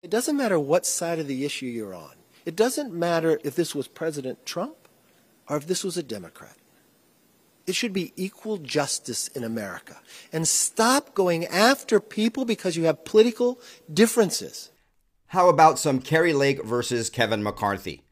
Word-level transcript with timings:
It 0.00 0.10
doesn't 0.10 0.36
matter 0.36 0.60
what 0.60 0.86
side 0.86 1.18
of 1.18 1.26
the 1.26 1.44
issue 1.44 1.66
you're 1.66 1.94
on. 1.94 2.12
It 2.46 2.54
doesn't 2.54 2.94
matter 2.94 3.40
if 3.42 3.56
this 3.56 3.74
was 3.74 3.88
President 3.88 4.46
Trump 4.46 4.88
or 5.48 5.56
if 5.56 5.66
this 5.66 5.82
was 5.82 5.96
a 5.96 6.04
Democrat. 6.04 6.56
It 7.66 7.74
should 7.74 7.92
be 7.92 8.12
equal 8.16 8.58
justice 8.58 9.26
in 9.28 9.42
America. 9.42 10.00
And 10.32 10.46
stop 10.46 11.14
going 11.14 11.46
after 11.46 11.98
people 11.98 12.44
because 12.44 12.76
you 12.76 12.84
have 12.84 13.04
political 13.04 13.60
differences. 13.92 14.70
How 15.26 15.48
about 15.48 15.78
some 15.78 16.00
Kari 16.00 16.32
Lake 16.32 16.64
versus 16.64 17.10
Kevin 17.10 17.42
McCarthy? 17.42 18.02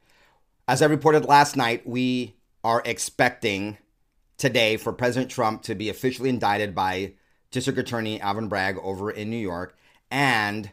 As 0.66 0.82
I 0.82 0.86
reported 0.86 1.24
last 1.24 1.56
night, 1.56 1.86
we 1.86 2.34
are 2.64 2.82
expecting 2.84 3.78
today 4.36 4.76
for 4.76 4.92
President 4.92 5.30
Trump 5.30 5.62
to 5.62 5.76
be 5.76 5.88
officially 5.88 6.30
indicted 6.30 6.74
by 6.74 7.12
District 7.52 7.78
Attorney 7.78 8.20
Alvin 8.20 8.48
Bragg 8.48 8.76
over 8.82 9.08
in 9.10 9.30
New 9.30 9.36
York. 9.36 9.78
And 10.10 10.72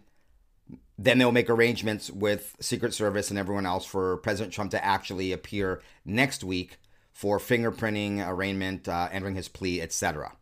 then 1.03 1.17
they'll 1.17 1.31
make 1.31 1.49
arrangements 1.49 2.09
with 2.09 2.55
Secret 2.61 2.93
Service 2.93 3.29
and 3.29 3.37
everyone 3.37 3.65
else 3.65 3.85
for 3.85 4.17
President 4.17 4.53
Trump 4.53 4.71
to 4.71 4.83
actually 4.83 5.33
appear 5.33 5.81
next 6.05 6.43
week 6.43 6.77
for 7.11 7.39
fingerprinting, 7.39 8.25
arraignment, 8.25 8.87
uh, 8.87 9.09
entering 9.11 9.35
his 9.35 9.49
plea, 9.49 9.81
etc. 9.81 10.33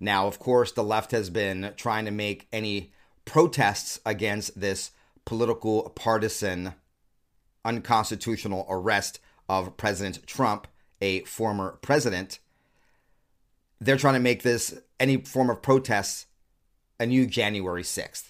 Now, 0.00 0.26
of 0.26 0.38
course, 0.38 0.72
the 0.72 0.82
left 0.82 1.10
has 1.10 1.28
been 1.28 1.74
trying 1.76 2.06
to 2.06 2.10
make 2.10 2.48
any 2.50 2.92
protests 3.26 4.00
against 4.06 4.58
this 4.58 4.92
political, 5.26 5.90
partisan, 5.90 6.74
unconstitutional 7.64 8.66
arrest 8.70 9.20
of 9.48 9.76
President 9.76 10.26
Trump, 10.26 10.66
a 11.02 11.20
former 11.24 11.78
president. 11.82 12.38
They're 13.80 13.98
trying 13.98 14.14
to 14.14 14.20
make 14.20 14.42
this 14.42 14.80
any 14.98 15.18
form 15.18 15.50
of 15.50 15.60
protest 15.60 16.26
a 16.98 17.06
new 17.06 17.26
January 17.26 17.82
6th. 17.82 18.29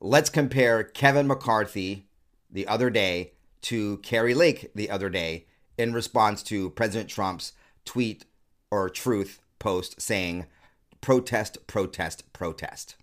let's 0.00 0.30
compare 0.30 0.82
Kevin 0.82 1.26
McCarthy 1.26 2.06
the 2.50 2.66
other 2.66 2.90
day 2.90 3.32
to 3.62 3.98
Kari 3.98 4.34
Lake 4.34 4.70
the 4.74 4.90
other 4.90 5.08
day 5.08 5.46
in 5.76 5.92
response 5.92 6.42
to 6.44 6.70
President 6.70 7.10
Trump's 7.10 7.52
tweet 7.84 8.24
or 8.70 8.88
truth 8.88 9.40
post 9.58 10.00
saying, 10.00 10.46
protest, 11.00 11.66
protest, 11.66 12.32
protest. 12.32 12.96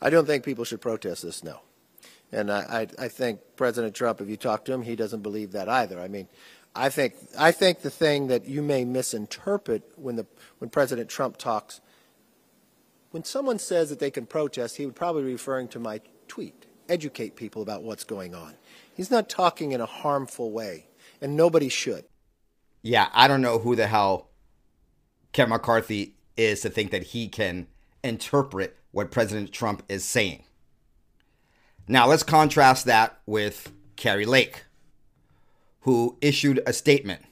I 0.00 0.10
don't 0.10 0.26
think 0.26 0.44
people 0.44 0.64
should 0.64 0.80
protest 0.80 1.22
this, 1.22 1.42
no. 1.42 1.60
And 2.32 2.50
I, 2.50 2.86
I, 2.98 3.04
I 3.04 3.08
think 3.08 3.40
President 3.56 3.94
Trump, 3.94 4.20
if 4.20 4.28
you 4.28 4.36
talk 4.36 4.64
to 4.64 4.72
him, 4.72 4.82
he 4.82 4.96
doesn't 4.96 5.22
believe 5.22 5.52
that 5.52 5.68
either. 5.68 6.00
I 6.00 6.08
mean, 6.08 6.28
I 6.74 6.88
think, 6.88 7.14
I 7.38 7.52
think 7.52 7.80
the 7.80 7.90
thing 7.90 8.26
that 8.26 8.46
you 8.46 8.60
may 8.60 8.84
misinterpret 8.84 9.82
when, 9.96 10.16
the, 10.16 10.26
when 10.58 10.70
President 10.70 11.08
Trump 11.08 11.36
talks, 11.36 11.80
when 13.12 13.22
someone 13.22 13.60
says 13.60 13.90
that 13.90 14.00
they 14.00 14.10
can 14.10 14.26
protest, 14.26 14.76
he 14.76 14.84
would 14.84 14.96
probably 14.96 15.22
be 15.22 15.32
referring 15.32 15.68
to 15.68 15.78
my 15.78 16.00
tweet. 16.28 16.66
Educate 16.88 17.36
people 17.36 17.62
about 17.62 17.82
what's 17.82 18.04
going 18.04 18.34
on. 18.34 18.54
He's 18.94 19.10
not 19.10 19.28
talking 19.28 19.72
in 19.72 19.80
a 19.80 19.86
harmful 19.86 20.52
way, 20.52 20.88
and 21.20 21.36
nobody 21.36 21.68
should. 21.68 22.04
Yeah, 22.82 23.08
I 23.12 23.28
don't 23.28 23.40
know 23.40 23.58
who 23.58 23.74
the 23.74 23.86
hell 23.86 24.28
Kevin 25.32 25.50
McCarthy 25.50 26.16
is 26.36 26.60
to 26.60 26.70
think 26.70 26.90
that 26.90 27.04
he 27.04 27.28
can 27.28 27.66
interpret 28.02 28.76
what 28.90 29.10
President 29.10 29.52
Trump 29.52 29.82
is 29.88 30.04
saying. 30.04 30.44
Now, 31.88 32.06
let's 32.06 32.22
contrast 32.22 32.86
that 32.86 33.18
with 33.26 33.72
Kari 33.96 34.26
Lake, 34.26 34.64
who 35.80 36.16
issued 36.20 36.62
a 36.66 36.72
statement. 36.72 37.22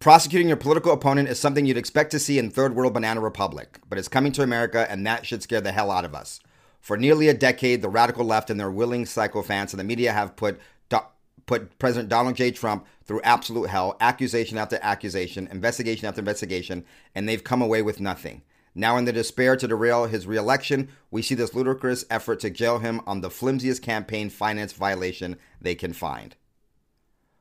Prosecuting 0.00 0.48
your 0.48 0.56
political 0.56 0.92
opponent 0.92 1.28
is 1.28 1.40
something 1.40 1.66
you'd 1.66 1.76
expect 1.76 2.10
to 2.12 2.18
see 2.18 2.38
in 2.38 2.50
third 2.50 2.76
world 2.76 2.94
banana 2.94 3.20
republic, 3.20 3.80
but 3.88 3.98
it's 3.98 4.08
coming 4.08 4.30
to 4.32 4.42
America 4.42 4.86
and 4.90 5.06
that 5.06 5.26
should 5.26 5.42
scare 5.42 5.60
the 5.60 5.72
hell 5.72 5.90
out 5.90 6.04
of 6.04 6.14
us. 6.14 6.38
For 6.88 6.96
nearly 6.96 7.28
a 7.28 7.34
decade, 7.34 7.82
the 7.82 7.90
radical 7.90 8.24
left 8.24 8.48
and 8.48 8.58
their 8.58 8.70
willing 8.70 9.04
psychophants 9.04 9.72
and 9.72 9.78
the 9.78 9.84
media 9.84 10.10
have 10.10 10.36
put 10.36 10.58
put 11.44 11.78
President 11.78 12.08
Donald 12.08 12.34
J. 12.34 12.50
Trump 12.50 12.86
through 13.04 13.20
absolute 13.24 13.68
hell, 13.68 13.98
accusation 14.00 14.56
after 14.56 14.78
accusation, 14.80 15.48
investigation 15.48 16.08
after 16.08 16.22
investigation, 16.22 16.86
and 17.14 17.28
they've 17.28 17.44
come 17.44 17.60
away 17.60 17.82
with 17.82 18.00
nothing. 18.00 18.40
Now, 18.74 18.96
in 18.96 19.04
the 19.04 19.12
despair 19.12 19.54
to 19.56 19.68
derail 19.68 20.06
his 20.06 20.26
reelection, 20.26 20.88
we 21.10 21.20
see 21.20 21.34
this 21.34 21.52
ludicrous 21.52 22.06
effort 22.08 22.40
to 22.40 22.48
jail 22.48 22.78
him 22.78 23.02
on 23.06 23.20
the 23.20 23.28
flimsiest 23.28 23.82
campaign 23.82 24.30
finance 24.30 24.72
violation 24.72 25.36
they 25.60 25.74
can 25.74 25.92
find. 25.92 26.36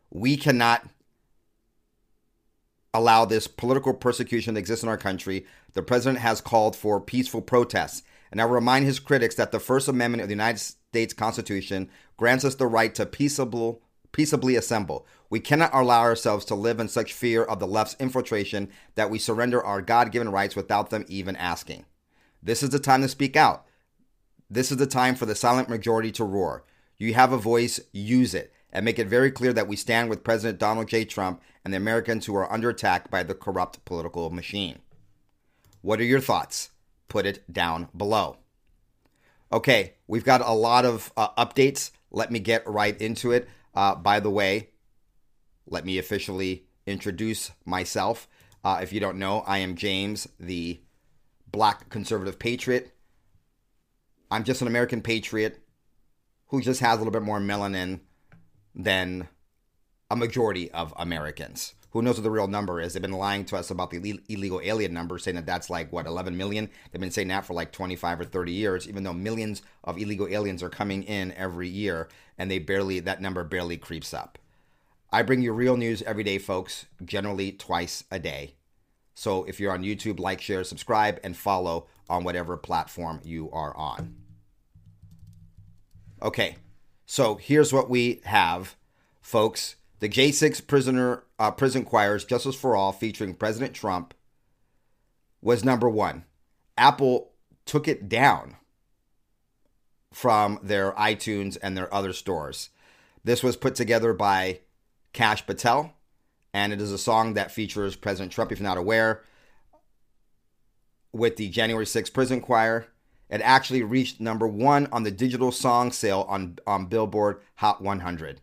We 0.10 0.36
cannot 0.36 0.90
allow 2.94 3.24
this 3.24 3.48
political 3.48 3.94
persecution 3.94 4.56
to 4.56 4.60
exist 4.60 4.84
in 4.84 4.90
our 4.90 4.98
country. 4.98 5.46
The 5.72 5.84
president 5.84 6.20
has 6.20 6.42
called 6.42 6.76
for 6.76 7.00
peaceful 7.00 7.42
protests 7.42 8.04
and 8.32 8.42
I 8.42 8.46
remind 8.46 8.86
his 8.86 9.00
critics 9.00 9.36
that 9.36 9.52
the 9.52 9.60
First 9.60 9.88
Amendment 9.88 10.22
of 10.22 10.28
the 10.28 10.34
United 10.34 10.60
States 10.60 11.14
Constitution 11.14 11.90
grants 12.18 12.44
us 12.44 12.56
the 12.56 12.68
right 12.68 12.94
to 12.96 13.06
peaceable, 13.06 13.82
peaceably 14.12 14.56
assemble. 14.56 15.06
We 15.30 15.40
cannot 15.40 15.74
allow 15.74 16.02
ourselves 16.02 16.46
to 16.46 16.56
live 16.56 16.80
in 16.80 16.88
such 16.88 17.14
fear 17.14 17.44
of 17.44 17.60
the 17.60 17.68
left's 17.68 17.96
infiltration 18.00 18.70
that 18.96 19.10
we 19.10 19.20
surrender 19.20 19.64
our 19.64 19.82
God 19.82 20.12
given 20.12 20.30
rights 20.30 20.56
without 20.56 20.90
them 20.90 21.06
even 21.08 21.36
asking. 21.36 21.86
This 22.42 22.64
is 22.64 22.70
the 22.70 22.80
time 22.80 23.02
to 23.02 23.10
speak 23.10 23.36
out. 23.36 23.66
This 24.50 24.72
is 24.72 24.78
the 24.78 24.88
time 24.88 25.16
for 25.16 25.26
the 25.26 25.36
silent 25.36 25.70
majority 25.70 26.12
to 26.14 26.24
roar. 26.24 26.64
You 26.98 27.14
have 27.14 27.34
a 27.34 27.38
voice, 27.38 27.80
use 27.92 28.34
it, 28.34 28.54
and 28.72 28.86
make 28.86 29.00
it 29.00 29.08
very 29.08 29.32
clear 29.32 29.54
that 29.54 29.68
we 29.68 29.76
stand 29.76 30.10
with 30.10 30.24
President 30.24 30.60
Donald 30.60 30.88
J. 30.88 31.06
Trump 31.06 31.42
and 31.64 31.74
the 31.74 31.78
Americans 31.78 32.26
who 32.26 32.36
are 32.36 32.52
under 32.52 32.70
attack 32.70 33.12
by 33.12 33.24
the 33.24 33.36
corrupt 33.36 33.84
political 33.86 34.30
machine. 34.30 34.80
What 35.82 36.00
are 36.00 36.06
your 36.06 36.22
thoughts? 36.22 36.70
Put 37.08 37.26
it 37.26 37.52
down 37.52 37.90
below. 37.96 38.38
Okay, 39.52 39.94
we've 40.08 40.26
got 40.26 40.42
a 40.42 40.52
lot 40.52 40.86
of 40.86 41.12
uh, 41.16 41.30
updates. 41.38 41.92
Let 42.12 42.32
me 42.32 42.40
get 42.40 42.68
right 42.68 43.00
into 43.00 43.32
it. 43.32 43.48
Uh, 43.74 43.96
by 43.96 44.20
the 44.20 44.30
way, 44.30 44.70
let 45.66 45.86
me 45.86 45.98
officially 45.98 46.66
introduce 46.86 47.52
myself. 47.66 48.28
Uh, 48.64 48.80
if 48.82 48.92
you 48.92 49.00
don't 49.00 49.20
know, 49.20 49.42
I 49.42 49.60
am 49.60 49.76
James, 49.76 50.28
the 50.40 50.82
black 51.50 51.90
conservative 51.90 52.40
patriot. 52.40 52.94
I'm 54.30 54.44
just 54.44 54.62
an 54.62 54.68
American 54.68 55.02
patriot 55.02 55.62
who 56.48 56.62
just 56.62 56.82
has 56.82 56.96
a 56.96 56.98
little 56.98 57.12
bit 57.12 57.22
more 57.22 57.40
melanin 57.40 58.02
than 58.76 59.28
a 60.10 60.16
majority 60.16 60.72
of 60.72 60.94
Americans 60.98 61.74
who 61.98 62.04
knows 62.04 62.18
what 62.18 62.24
the 62.24 62.30
real 62.30 62.48
number 62.48 62.80
is? 62.80 62.94
They've 62.94 63.02
been 63.02 63.12
lying 63.12 63.44
to 63.46 63.58
us 63.58 63.72
about 63.72 63.90
the 63.90 64.22
illegal 64.30 64.62
alien 64.64 64.94
number, 64.94 65.18
saying 65.18 65.34
that 65.34 65.48
that's 65.48 65.68
like, 65.68 65.92
what, 65.92 66.06
11 66.06 66.38
million? 66.38 66.70
They've 66.92 67.02
been 67.02 67.10
saying 67.10 67.30
that 67.30 67.44
for 67.44 67.56
like 67.56 67.72
25 67.72 68.20
or 68.20 68.24
30 68.24 68.52
years, 68.52 68.88
even 68.88 69.04
though 69.04 69.14
millions 69.14 69.64
of 69.84 69.98
illegal 69.98 70.28
aliens 70.28 70.62
are 70.62 70.70
coming 70.70 71.02
in 71.02 71.32
every 71.32 71.68
year, 71.68 72.08
and 72.38 72.52
they 72.52 72.60
barely, 72.60 73.00
that 73.00 73.20
number 73.20 73.44
barely 73.44 73.78
creeps 73.78 74.14
up. 74.14 74.38
I 75.12 75.24
bring 75.24 75.42
you 75.42 75.54
real 75.54 75.76
news 75.76 76.04
every 76.04 76.24
day, 76.24 76.38
folks, 76.38 76.86
generally 77.04 77.52
twice 77.52 78.04
a 78.12 78.20
day. 78.20 78.54
So 79.16 79.46
if 79.46 79.60
you're 79.60 79.74
on 79.74 79.82
YouTube, 79.82 80.20
like, 80.20 80.40
share, 80.40 80.64
subscribe, 80.64 81.20
and 81.24 81.36
follow 81.36 81.88
on 82.08 82.24
whatever 82.24 82.58
platform 82.58 83.22
you 83.24 83.50
are 83.52 83.76
on. 83.76 84.18
Okay, 86.22 86.58
so 87.08 87.38
here's 87.38 87.74
what 87.74 87.90
we 87.90 88.22
have, 88.26 88.76
folks. 89.20 89.78
The 90.00 90.10
J6 90.10 90.68
prisoner 90.68 91.24
uh, 91.40 91.52
prison 91.52 91.84
choirs 91.84 92.24
Justice 92.24 92.56
for 92.56 92.76
All 92.76 92.92
featuring 92.92 93.34
President 93.34 93.74
Trump 93.74 94.14
was 95.42 95.66
number 95.66 95.90
one. 95.90 96.26
Apple 96.78 97.32
took 97.66 97.88
it 97.88 98.08
down 98.08 98.58
from 100.14 100.60
their 100.62 100.92
iTunes 100.94 101.58
and 101.62 101.76
their 101.76 101.92
other 101.92 102.14
stores. 102.14 102.70
This 103.24 103.42
was 103.42 103.58
put 103.58 103.74
together 103.74 104.14
by 104.14 104.60
Kash 105.14 105.46
Patel, 105.46 105.94
and 106.54 106.72
it 106.72 106.80
is 106.80 106.92
a 106.92 106.98
song 106.98 107.34
that 107.34 107.52
features 107.52 107.96
President 107.96 108.32
Trump, 108.32 108.52
if 108.52 108.60
you're 108.60 108.70
not 108.70 108.78
aware, 108.78 109.24
with 111.12 111.38
the 111.38 111.50
January 111.50 111.86
6th 111.86 112.14
prison 112.14 112.40
choir. 112.40 112.88
It 113.30 113.42
actually 113.42 113.84
reached 113.84 114.22
number 114.22 114.48
one 114.48 114.88
on 114.92 115.04
the 115.04 115.12
digital 115.12 115.52
song 115.52 115.92
sale 115.92 116.26
on, 116.30 116.60
on 116.68 116.86
Billboard 116.86 117.42
Hot 117.56 117.82
100 117.82 118.42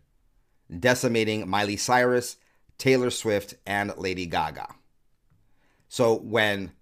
decimating 0.79 1.49
Miley 1.49 1.77
Cyrus, 1.77 2.37
Taylor 2.79 3.11
Swift, 3.11 3.55
and 3.67 3.93
Lady 3.97 4.27
Gaga. 4.27 4.69
So 5.89 6.15
when 6.17 6.73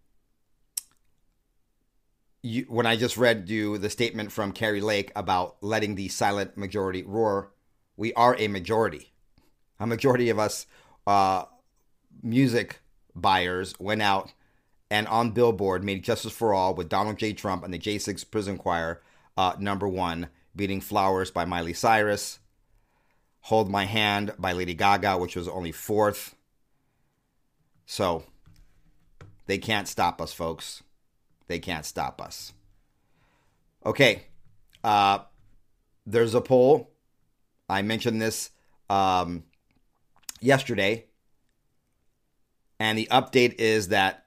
you, 2.43 2.65
when 2.69 2.87
I 2.87 2.97
just 2.97 3.17
read 3.17 3.49
you 3.49 3.79
the 3.79 3.91
statement 3.91 4.33
from 4.33 4.53
Kari 4.53 4.81
Lake 4.81 5.13
about 5.15 5.57
letting 5.61 5.95
the 5.95 6.09
silent 6.09 6.57
majority 6.57 7.03
roar, 7.03 7.53
we 7.97 8.13
are 8.15 8.37
a 8.39 8.49
majority. 8.49 9.13
A 9.79 9.87
majority 9.87 10.31
of 10.31 10.39
us 10.39 10.67
uh, 11.07 11.45
music 12.23 12.81
buyers 13.15 13.75
went 13.79 14.03
out 14.03 14.33
and 14.91 15.07
on 15.09 15.31
Billboard 15.31 15.85
made 15.85 16.05
Justice 16.05 16.33
for 16.33 16.53
All 16.53 16.75
with 16.75 16.89
Donald 16.89 17.19
J. 17.19 17.33
Trump 17.33 17.65
and 17.65 17.73
the 17.73 17.79
J6 17.79 18.31
Prison 18.31 18.59
Choir 18.59 19.03
uh, 19.37 19.55
number 19.59 19.89
one, 19.89 20.29
beating 20.55 20.81
Flowers 20.81 21.31
by 21.31 21.45
Miley 21.45 21.73
Cyrus, 21.73 22.39
Hold 23.43 23.71
My 23.71 23.85
Hand 23.85 24.33
by 24.39 24.53
Lady 24.53 24.75
Gaga, 24.75 25.19
which 25.19 25.37
was 25.37 25.49
only 25.49 25.73
fourth. 25.73 26.35
So 27.87 28.25
they 29.47 29.59
can't 29.59 29.89
stop 29.89 30.21
us, 30.21 30.33
folks. 30.33 30.83
They 31.49 31.59
can't 31.59 31.85
stop 31.85 32.21
us. 32.21 32.53
Okay. 33.85 34.25
Uh, 34.83 35.21
there's 36.07 36.35
a 36.35 36.41
poll. 36.41 36.91
I 37.69 37.83
mentioned 37.83 38.23
this 38.23 38.51
um, 38.89 39.45
yesterday. 40.41 41.07
And 42.79 42.97
the 42.99 43.09
update 43.11 43.55
is 43.59 43.89
that 43.89 44.27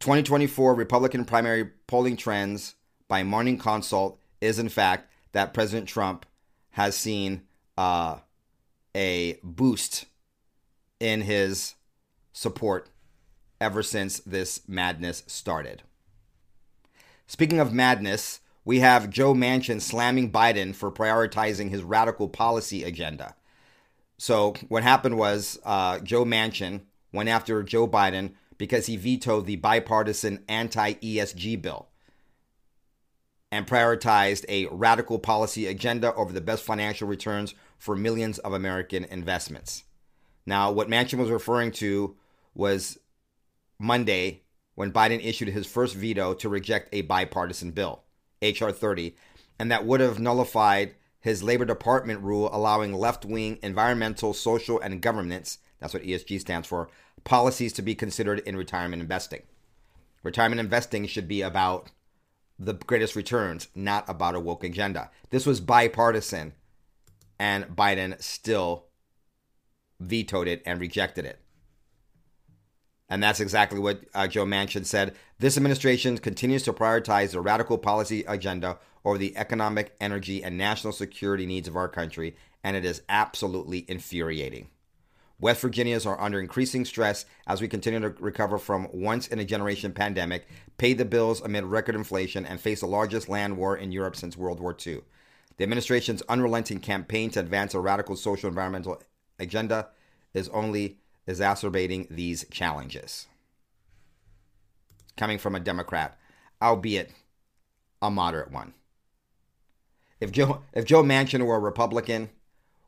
2024 0.00 0.74
Republican 0.74 1.24
primary 1.24 1.70
polling 1.86 2.16
trends 2.16 2.74
by 3.08 3.22
Morning 3.22 3.58
Consult 3.58 4.18
is, 4.40 4.58
in 4.58 4.68
fact, 4.68 5.10
that 5.32 5.54
President 5.54 5.88
Trump 5.88 6.26
has 6.70 6.96
seen 6.96 7.42
uh, 7.78 8.16
a 8.96 9.38
boost 9.44 10.06
in 10.98 11.20
his 11.20 11.74
support 12.32 12.88
ever 13.60 13.82
since 13.82 14.18
this 14.20 14.66
madness 14.66 15.22
started. 15.26 15.82
Speaking 17.26 17.60
of 17.60 17.72
madness, 17.72 18.40
we 18.64 18.80
have 18.80 19.10
Joe 19.10 19.34
Manchin 19.34 19.80
slamming 19.80 20.32
Biden 20.32 20.74
for 20.74 20.90
prioritizing 20.90 21.70
his 21.70 21.82
radical 21.82 22.28
policy 22.28 22.82
agenda. 22.82 23.36
So, 24.18 24.54
what 24.68 24.82
happened 24.82 25.18
was 25.18 25.60
uh, 25.64 25.98
Joe 25.98 26.24
Manchin 26.24 26.80
went 27.12 27.28
after 27.28 27.62
Joe 27.62 27.86
Biden 27.86 28.32
because 28.56 28.86
he 28.86 28.96
vetoed 28.96 29.44
the 29.44 29.56
bipartisan 29.56 30.42
anti 30.48 30.94
ESG 30.94 31.60
bill 31.60 31.88
and 33.52 33.66
prioritized 33.66 34.44
a 34.48 34.66
radical 34.66 35.18
policy 35.18 35.66
agenda 35.66 36.14
over 36.14 36.32
the 36.32 36.40
best 36.40 36.64
financial 36.64 37.06
returns 37.06 37.54
for 37.78 37.94
millions 37.94 38.38
of 38.38 38.52
American 38.52 39.04
investments. 39.04 39.84
Now, 40.44 40.70
what 40.72 40.88
Manchin 40.88 41.18
was 41.18 41.30
referring 41.30 41.72
to 41.72 42.16
was 42.54 42.98
Monday 43.78 44.42
when 44.74 44.92
Biden 44.92 45.24
issued 45.24 45.48
his 45.48 45.66
first 45.66 45.94
veto 45.94 46.34
to 46.34 46.48
reject 46.48 46.88
a 46.92 47.02
bipartisan 47.02 47.70
bill, 47.70 48.02
H.R. 48.42 48.72
30, 48.72 49.16
and 49.58 49.70
that 49.70 49.86
would 49.86 50.00
have 50.00 50.18
nullified 50.18 50.94
his 51.20 51.42
Labor 51.42 51.64
Department 51.64 52.20
rule 52.22 52.48
allowing 52.52 52.92
left 52.92 53.24
wing 53.24 53.58
environmental, 53.62 54.32
social, 54.32 54.80
and 54.80 55.00
governance 55.00 55.58
that's 55.80 55.94
what 55.94 56.02
ESG 56.02 56.40
stands 56.40 56.66
for 56.66 56.88
policies 57.24 57.72
to 57.74 57.82
be 57.82 57.94
considered 57.94 58.40
in 58.40 58.56
retirement 58.56 59.02
investing. 59.02 59.42
Retirement 60.22 60.60
investing 60.60 61.06
should 61.06 61.28
be 61.28 61.42
about 61.42 61.90
the 62.58 62.74
greatest 62.74 63.16
returns, 63.16 63.68
not 63.74 64.08
about 64.08 64.34
a 64.34 64.40
woke 64.40 64.64
agenda. 64.64 65.10
This 65.30 65.46
was 65.46 65.60
bipartisan, 65.60 66.54
and 67.38 67.64
Biden 67.66 68.20
still 68.22 68.86
vetoed 70.00 70.48
it 70.48 70.62
and 70.64 70.80
rejected 70.80 71.24
it. 71.24 71.40
And 73.08 73.22
that's 73.22 73.40
exactly 73.40 73.78
what 73.78 74.00
uh, 74.14 74.26
Joe 74.26 74.44
Manchin 74.44 74.84
said. 74.84 75.14
This 75.38 75.56
administration 75.56 76.18
continues 76.18 76.64
to 76.64 76.72
prioritize 76.72 77.30
the 77.30 77.40
radical 77.40 77.78
policy 77.78 78.24
agenda 78.26 78.78
over 79.04 79.18
the 79.18 79.36
economic, 79.36 79.94
energy, 80.00 80.42
and 80.42 80.58
national 80.58 80.92
security 80.92 81.46
needs 81.46 81.68
of 81.68 81.76
our 81.76 81.88
country, 81.88 82.36
and 82.64 82.76
it 82.76 82.84
is 82.84 83.02
absolutely 83.08 83.84
infuriating. 83.86 84.68
West 85.38 85.60
Virginians 85.60 86.06
are 86.06 86.20
under 86.20 86.40
increasing 86.40 86.84
stress 86.84 87.26
as 87.46 87.60
we 87.60 87.68
continue 87.68 88.00
to 88.00 88.14
recover 88.20 88.58
from 88.58 88.88
once 88.92 89.28
in 89.28 89.38
a 89.38 89.44
generation 89.44 89.92
pandemic, 89.92 90.46
pay 90.78 90.94
the 90.94 91.04
bills 91.04 91.42
amid 91.42 91.64
record 91.64 91.94
inflation, 91.94 92.46
and 92.46 92.58
face 92.58 92.80
the 92.80 92.86
largest 92.86 93.28
land 93.28 93.56
war 93.56 93.76
in 93.76 93.92
Europe 93.92 94.16
since 94.16 94.36
World 94.36 94.60
War 94.60 94.74
II. 94.86 95.00
The 95.58 95.64
administration's 95.64 96.22
unrelenting 96.22 96.80
campaign 96.80 97.30
to 97.30 97.40
advance 97.40 97.74
a 97.74 97.80
radical 97.80 98.16
social 98.16 98.48
environmental 98.48 99.02
agenda 99.38 99.88
is 100.32 100.48
only 100.50 100.98
exacerbating 101.26 102.06
these 102.10 102.46
challenges. 102.50 103.26
Coming 105.16 105.38
from 105.38 105.54
a 105.54 105.60
Democrat, 105.60 106.18
albeit 106.62 107.12
a 108.00 108.10
moderate 108.10 108.50
one. 108.50 108.74
If 110.20 110.32
Joe 110.32 110.62
if 110.72 110.84
Joe 110.86 111.02
Manchin 111.02 111.44
were 111.44 111.56
a 111.56 111.60
Republican, 111.60 112.30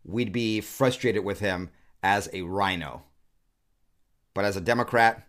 we'd 0.05 0.33
be 0.33 0.61
frustrated 0.61 1.25
with 1.25 1.41
him 1.41 1.71
as 2.03 2.29
a 2.33 2.43
RINO. 2.43 3.03
But 4.35 4.45
as 4.45 4.57
a 4.57 4.61
Democrat, 4.61 5.27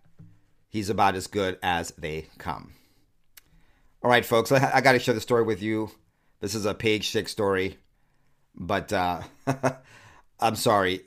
he's 0.68 0.90
about 0.90 1.16
as 1.16 1.28
good 1.28 1.58
as 1.64 1.92
they 1.98 2.28
come. 2.38 2.74
All 4.02 4.10
right, 4.10 4.26
folks, 4.26 4.52
I, 4.52 4.72
I 4.76 4.82
got 4.82 4.94
to 4.94 5.00
share 5.00 5.14
the 5.14 5.22
story 5.22 5.44
with 5.44 5.62
you. 5.62 5.92
This 6.40 6.56
is 6.56 6.66
a 6.66 6.74
page 6.74 7.10
six 7.10 7.32
story, 7.32 7.78
but 8.56 8.94
uh, 8.94 9.22
I'm 10.40 10.56
sorry. 10.56 11.02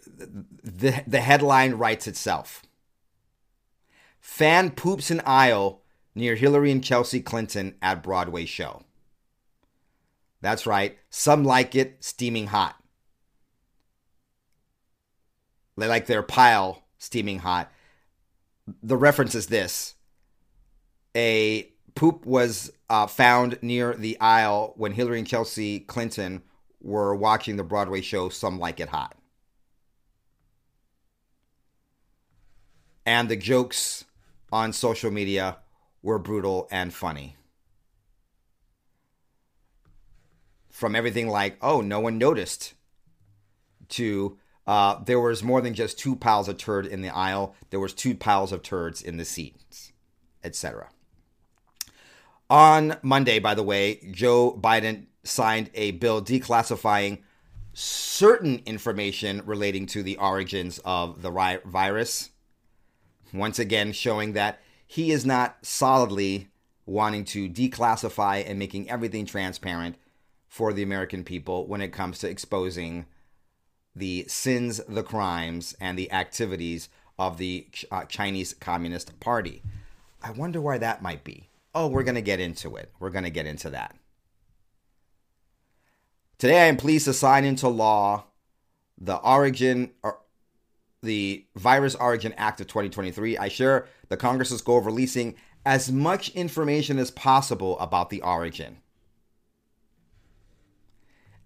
The, 0.63 1.03
the 1.07 1.21
headline 1.21 1.75
writes 1.75 2.07
itself 2.07 2.63
Fan 4.21 4.71
poops 4.71 5.11
in 5.11 5.23
aisle 5.25 5.83
near 6.15 6.35
Hillary 6.35 6.71
and 6.71 6.85
Chelsea 6.85 7.21
Clinton 7.21 7.77
at 7.81 8.03
Broadway 8.03 8.45
show. 8.45 8.83
That's 10.43 10.67
right. 10.67 10.99
Some 11.09 11.45
like 11.45 11.75
it 11.75 12.05
steaming 12.05 12.49
hot. 12.49 12.77
They 15.72 15.72
like 15.89 16.07
their 16.07 16.23
pile 16.23 16.83
steaming 16.99 17.39
hot. 17.39 17.71
The 18.83 18.97
reference 18.97 19.35
is 19.35 19.47
this 19.47 19.95
a 21.17 21.69
poop 21.95 22.25
was 22.25 22.73
uh, 22.89 23.07
found 23.07 23.59
near 23.63 23.95
the 23.95 24.19
aisle 24.21 24.73
when 24.77 24.93
Hillary 24.93 25.19
and 25.19 25.29
Chelsea 25.29 25.81
Clinton 25.81 26.43
were 26.81 27.15
watching 27.15 27.57
the 27.57 27.65
Broadway 27.65 28.01
show 28.01 28.29
Some 28.29 28.59
Like 28.59 28.81
It 28.81 28.89
Hot. 28.89 29.17
and 33.05 33.29
the 33.29 33.37
jokes 33.37 34.05
on 34.53 34.73
social 34.73 35.11
media 35.11 35.59
were 36.03 36.19
brutal 36.19 36.69
and 36.71 36.93
funny. 36.93 37.37
From 40.71 40.97
everything 40.97 41.29
like, 41.29 41.57
oh, 41.63 41.81
no 41.81 42.01
one 42.01 42.19
noticed, 42.19 42.75
to 43.91 44.39
uh, 44.67 45.03
there 45.05 45.21
was 45.21 45.43
more 45.43 45.61
than 45.61 45.75
just 45.75 45.99
two 45.99 46.17
piles 46.17 46.49
of 46.49 46.59
turd 46.59 46.87
in 46.87 47.03
the 47.03 47.15
aisle, 47.15 47.55
there 47.71 47.81
was 47.81 47.93
two 47.93 48.15
piles 48.15 48.53
of 48.53 48.63
turds 48.63 49.03
in 49.03 49.17
the 49.17 49.25
seats, 49.25 49.93
etc. 50.45 50.89
On 52.49 52.97
Monday, 53.03 53.39
by 53.39 53.55
the 53.55 53.63
way, 53.63 54.01
Joe 54.11 54.53
Biden 54.53 55.07
signed 55.25 55.71
a 55.75 55.93
bill 55.93 56.23
declassifying 56.23 57.19
certain 57.73 58.61
information 58.67 59.43
relating 59.47 59.87
to 59.87 60.03
the 60.03 60.19
origins 60.19 60.79
of 60.85 61.23
the 61.23 61.61
virus 61.65 62.31
once 63.33 63.59
again, 63.59 63.93
showing 63.93 64.35
that 64.35 64.61
he 64.87 65.11
is 65.11 65.25
not 65.25 65.57
solidly 65.63 66.49
wanting 66.85 67.25
to 67.25 67.49
declassify 67.49 68.47
and 68.47 68.59
making 68.59 68.91
everything 68.91 69.25
transparent 69.25 69.97
for 70.49 70.73
the 70.73 70.83
American 70.83 71.25
people 71.25 71.67
when 71.67 71.81
it 71.81 71.93
comes 71.93 72.19
to 72.19 72.29
exposing 72.29 73.07
the 73.95 74.25
sins, 74.29 74.81
the 74.89 75.03
crimes, 75.03 75.77
and 75.81 75.99
the 75.99 76.11
activities 76.13 76.89
of 77.19 77.39
the 77.39 77.67
uh, 77.91 78.05
Chinese 78.05 78.55
Communist 78.55 79.19
Party. 79.21 79.63
I 80.23 80.31
wonder 80.31 80.61
why 80.61 80.79
that 80.79 81.03
might 81.03 81.25
be. 81.25 81.49
Oh, 81.75 81.89
we're 81.89 82.03
going 82.03 82.15
to 82.15 82.23
get 82.23 82.41
into 82.41 82.77
it. 82.77 82.91
We're 82.99 83.11
going 83.11 83.25
to 83.25 83.31
get 83.31 83.47
into 83.47 83.71
that. 83.71 83.97
Today, 86.39 86.63
I 86.63 86.67
am 86.67 86.77
pleased 86.77 87.05
to 87.07 87.13
sign 87.13 87.45
into 87.45 87.69
law 87.69 88.25
the 88.99 89.17
origin 89.17 89.93
or 90.03 90.19
the 91.03 91.45
Virus 91.57 91.95
Origin 91.97 92.33
Act 92.37 92.61
of 92.61 92.69
2023, 92.69 93.37
I 93.37 93.49
share 93.49 93.87
the 94.09 94.17
Congress's 94.17 94.63
goal 94.63 94.79
of 94.79 94.87
releasing 94.87 95.35
as 95.67 95.91
much 95.91 96.31
information 96.31 96.99
as 96.99 97.11
possible 97.11 97.79
about 97.81 98.11
the 98.11 98.23
origin. 98.23 98.79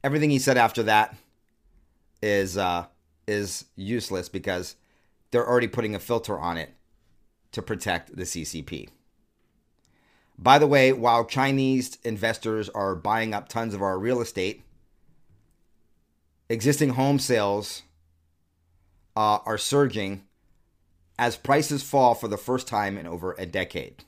Everything 0.05 0.31
he 0.31 0.38
said 0.38 0.57
after 0.57 0.83
that 0.85 1.17
is 2.23 2.57
uh, 2.57 2.87
is 3.27 3.67
useless 3.77 4.29
because 4.29 4.77
they're 5.31 5.49
already 5.49 5.69
putting 5.69 5.95
a 5.95 6.01
filter 6.01 6.39
on 6.39 6.57
it 6.57 6.75
to 7.53 7.63
protect 7.63 8.17
the 8.17 8.25
CCP. 8.25 8.89
By 10.39 10.59
the 10.59 10.67
way, 10.67 10.93
while 10.93 11.25
Chinese 11.25 11.99
investors 12.05 12.69
are 12.69 12.95
buying 12.95 13.33
up 13.33 13.49
tons 13.49 13.75
of 13.75 13.83
our 13.83 13.99
real 13.99 14.21
estate, 14.21 14.63
existing 16.49 16.91
home 16.91 17.19
sales 17.19 17.83
uh, 19.17 19.39
are 19.47 19.59
surging 19.59 20.25
as 21.19 21.37
prices 21.37 21.83
fall 21.83 22.15
for 22.15 22.29
the 22.29 22.37
first 22.37 22.69
time 22.69 22.99
in 22.99 23.07
over 23.07 23.35
a 23.39 23.47
decade. 23.47 24.05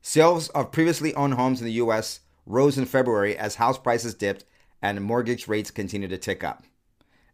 Sales 0.00 0.48
of 0.50 0.72
previously 0.72 1.14
owned 1.14 1.34
homes 1.34 1.60
in 1.60 1.66
the 1.66 1.72
U.S. 1.74 2.20
rose 2.46 2.78
in 2.78 2.86
February 2.86 3.36
as 3.36 3.56
house 3.56 3.78
prices 3.78 4.14
dipped 4.14 4.44
and 4.80 5.02
mortgage 5.02 5.46
rates 5.46 5.70
continued 5.70 6.10
to 6.10 6.18
tick 6.18 6.42
up. 6.42 6.64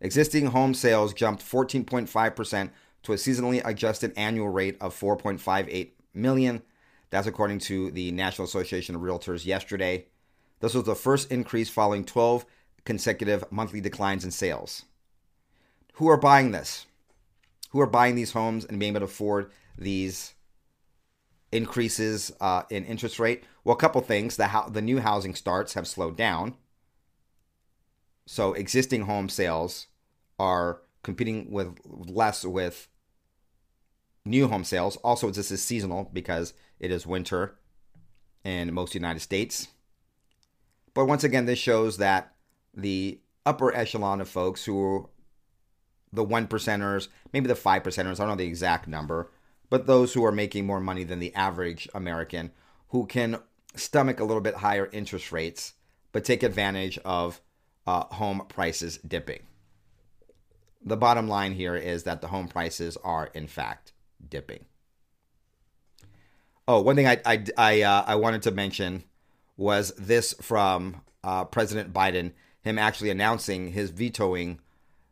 Existing 0.00 0.46
home 0.46 0.74
sales 0.74 1.12
jumped 1.12 1.44
14.5% 1.44 2.70
to 3.02 3.12
a 3.12 3.16
seasonally 3.16 3.62
adjusted 3.64 4.12
annual 4.16 4.48
rate 4.48 4.76
of 4.80 4.98
4.58 4.98 5.90
million. 6.14 6.62
That's 7.10 7.26
according 7.26 7.60
to 7.60 7.90
the 7.90 8.12
National 8.12 8.46
Association 8.46 8.94
of 8.94 9.00
Realtors 9.00 9.44
yesterday. 9.44 10.06
This 10.60 10.74
was 10.74 10.84
the 10.84 10.94
first 10.94 11.30
increase 11.32 11.68
following 11.68 12.04
12 12.04 12.44
consecutive 12.84 13.44
monthly 13.50 13.80
declines 13.80 14.24
in 14.24 14.30
sales. 14.30 14.84
Who 15.94 16.08
are 16.08 16.16
buying 16.16 16.52
this? 16.52 16.86
Who 17.70 17.80
are 17.80 17.86
buying 17.86 18.14
these 18.14 18.32
homes 18.32 18.64
and 18.64 18.78
being 18.78 18.92
able 18.92 19.00
to 19.00 19.10
afford 19.10 19.50
these 19.76 20.34
increases 21.50 22.32
uh, 22.40 22.62
in 22.70 22.84
interest 22.84 23.18
rate? 23.18 23.44
Well, 23.64 23.76
a 23.76 23.78
couple 23.78 24.00
things. 24.00 24.36
The, 24.36 24.48
ho- 24.48 24.70
the 24.70 24.82
new 24.82 25.00
housing 25.00 25.34
starts 25.34 25.74
have 25.74 25.86
slowed 25.86 26.16
down. 26.16 26.54
So 28.30 28.52
existing 28.52 29.04
home 29.04 29.30
sales 29.30 29.86
are 30.38 30.82
competing 31.02 31.50
with 31.50 31.78
less 31.86 32.44
with 32.44 32.86
new 34.22 34.48
home 34.48 34.64
sales. 34.64 34.96
Also, 34.98 35.30
this 35.30 35.50
is 35.50 35.62
seasonal 35.62 36.10
because 36.12 36.52
it 36.78 36.90
is 36.90 37.06
winter 37.06 37.56
in 38.44 38.74
most 38.74 38.94
United 38.94 39.20
States. 39.20 39.68
But 40.92 41.06
once 41.06 41.24
again, 41.24 41.46
this 41.46 41.58
shows 41.58 41.96
that 41.96 42.34
the 42.74 43.18
upper 43.46 43.74
echelon 43.74 44.20
of 44.20 44.28
folks 44.28 44.66
who 44.66 45.08
the 46.12 46.22
one 46.22 46.48
percenters, 46.48 47.08
maybe 47.32 47.48
the 47.48 47.54
five 47.54 47.82
percenters, 47.82 48.20
I 48.20 48.26
don't 48.26 48.28
know 48.28 48.34
the 48.36 48.44
exact 48.44 48.86
number, 48.86 49.30
but 49.70 49.86
those 49.86 50.12
who 50.12 50.22
are 50.26 50.32
making 50.32 50.66
more 50.66 50.80
money 50.80 51.02
than 51.02 51.18
the 51.18 51.34
average 51.34 51.88
American 51.94 52.50
who 52.88 53.06
can 53.06 53.40
stomach 53.74 54.20
a 54.20 54.24
little 54.24 54.42
bit 54.42 54.56
higher 54.56 54.90
interest 54.92 55.32
rates, 55.32 55.72
but 56.12 56.26
take 56.26 56.42
advantage 56.42 56.98
of 57.06 57.40
uh, 57.88 58.04
home 58.16 58.42
prices 58.48 58.98
dipping. 58.98 59.40
The 60.84 60.96
bottom 60.98 61.26
line 61.26 61.54
here 61.54 61.74
is 61.74 62.02
that 62.02 62.20
the 62.20 62.28
home 62.28 62.46
prices 62.46 62.98
are, 63.02 63.30
in 63.32 63.46
fact, 63.46 63.92
dipping. 64.28 64.66
Oh, 66.66 66.82
one 66.82 66.96
thing 66.96 67.06
I 67.06 67.18
I 67.24 67.44
I, 67.56 67.82
uh, 67.82 68.04
I 68.06 68.14
wanted 68.16 68.42
to 68.42 68.50
mention 68.50 69.04
was 69.56 69.94
this 69.96 70.34
from 70.34 71.00
uh, 71.24 71.46
President 71.46 71.94
Biden, 71.94 72.32
him 72.60 72.78
actually 72.78 73.08
announcing 73.08 73.72
his 73.72 73.88
vetoing, 73.88 74.60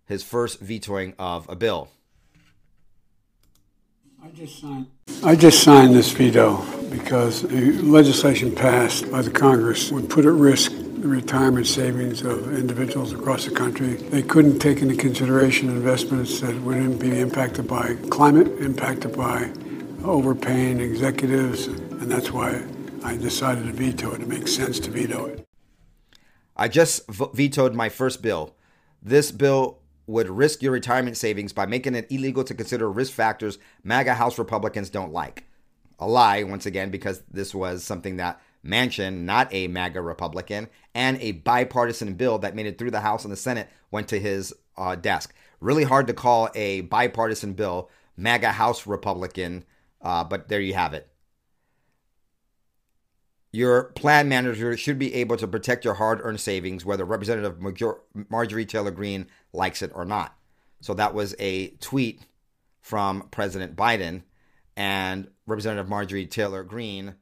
his 0.05 0.23
first 0.23 0.61
vetoing 0.61 1.15
of 1.19 1.49
a 1.49 1.57
bill. 1.57 1.89
I 4.23 4.29
just 4.29 4.61
signed. 4.61 4.87
I 5.25 5.35
just 5.35 5.63
signed 5.63 5.95
this 5.95 6.13
veto 6.13 6.63
because 6.91 7.41
the 7.41 7.73
legislation 7.81 8.55
passed 8.55 9.11
by 9.11 9.23
the 9.23 9.31
Congress 9.31 9.91
would 9.91 10.11
put 10.11 10.27
at 10.27 10.33
risk 10.33 10.73
retirement 11.07 11.67
savings 11.67 12.23
of 12.23 12.53
individuals 12.55 13.13
across 13.13 13.45
the 13.45 13.51
country. 13.51 13.95
They 13.95 14.23
couldn't 14.23 14.59
take 14.59 14.83
into 14.83 14.97
consideration 14.97 15.69
investments 15.69 16.41
that 16.41 16.61
wouldn't 16.63 17.01
be 17.01 17.19
impacted 17.19 17.67
by 17.67 17.97
climate, 18.11 18.49
impacted 18.61 19.17
by 19.17 19.51
overpaying 20.05 20.81
executives, 20.81 21.67
and 21.67 22.11
that's 22.11 22.31
why 22.31 22.63
I 23.05 23.17
decided 23.17 23.67
to 23.67 23.73
veto 23.73 24.15
it. 24.15 24.23
It 24.23 24.29
makes 24.29 24.55
sense 24.55 24.79
to 24.81 24.91
veto 24.91 25.27
it. 25.27 25.47
I 26.57 26.69
just 26.69 27.09
vetoed 27.09 27.75
my 27.75 27.89
first 27.89 28.23
bill. 28.23 28.55
This 29.03 29.31
bill 29.31 29.79
would 30.07 30.29
risk 30.29 30.63
your 30.63 30.73
retirement 30.73 31.17
savings 31.17 31.53
by 31.53 31.67
making 31.67 31.95
it 31.95 32.07
illegal 32.11 32.45
to 32.45 32.55
consider 32.55 32.91
risk 32.91 33.13
factors 33.13 33.59
MAGA 33.83 34.15
House 34.15 34.39
Republicans 34.39 34.91
don't 34.91 35.13
like. 35.13 35.45
A 35.99 36.07
lie, 36.07 36.43
once 36.43 36.67
again, 36.67 36.91
because 36.91 37.23
this 37.31 37.55
was 37.55 37.83
something 37.83 38.17
that 38.17 38.41
Manchin, 38.67 39.23
not 39.23 39.53
a 39.53 39.69
MAGA 39.69 40.01
Republican, 40.01 40.69
and 40.95 41.19
a 41.21 41.33
bipartisan 41.33 42.15
bill 42.15 42.39
that 42.39 42.55
made 42.55 42.67
it 42.67 42.79
through 42.79 42.91
the 42.91 43.01
House 43.01 43.25
and 43.25 43.33
the 43.33 43.37
Senate 43.37 43.69
went 43.91 44.09
to 44.09 44.19
his 44.19 44.53
uh, 44.77 44.97
desk. 44.97 45.35
Really 45.61 45.85
hard 45.85 46.07
to 46.09 46.15
call 46.15 46.51
a 46.55 46.83
bipartisan 46.83 47.55
bill 47.55 47.91
MAGA 48.17 48.53
House 48.53 48.87
Republican, 48.87 49.65
uh, 50.03 50.25
but 50.25 50.49
there 50.49 50.61
you 50.61 50.75
have 50.75 50.95
it. 50.95 51.09
Your 53.53 53.85
plan 53.85 54.29
manager 54.29 54.77
should 54.77 54.99
be 54.99 55.15
able 55.15 55.37
to 55.39 55.49
protect 55.49 55.85
your 55.85 55.95
hard 55.95 56.21
earned 56.23 56.41
savings, 56.41 56.85
whether 56.85 57.05
Representative 57.05 57.59
Marjorie 58.29 58.67
Taylor 58.67 58.91
Greene 58.91 59.29
likes 59.53 59.81
it 59.81 59.93
or 59.95 60.05
not. 60.05 60.37
So 60.81 60.93
that 60.95 61.15
was 61.15 61.35
a 61.39 61.69
tweet 61.77 62.21
from 62.83 63.29
President 63.31 63.75
Biden, 63.75 64.23
and 64.77 65.29
Representative 65.47 65.89
Marjorie 65.89 66.27
Taylor 66.27 66.63
Greene 66.63 67.15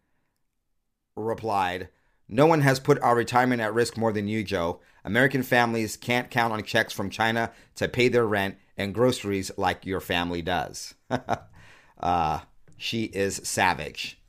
replied, 1.17 1.89
No 2.29 2.47
one 2.47 2.61
has 2.63 2.81
put 2.81 3.01
our 3.01 3.17
retirement 3.17 3.61
at 3.61 3.75
risk 3.75 3.97
more 3.97 4.13
than 4.13 4.29
you, 4.29 4.45
Joe. 4.45 4.81
American 5.05 5.43
families 5.43 5.97
can't 5.97 6.31
count 6.31 6.53
on 6.53 6.63
checks 6.63 6.93
from 6.93 7.11
China 7.11 7.53
to 7.77 7.89
pay 7.89 8.09
their 8.09 8.27
rent 8.27 8.57
and 8.77 8.95
groceries 8.95 9.51
like 9.57 9.87
your 9.87 10.01
family 10.01 10.43
does. 10.43 10.95
uh, 12.01 12.41
she 12.77 13.05
is 13.05 13.37
savage. 13.45 14.21